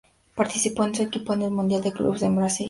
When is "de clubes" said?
1.83-2.23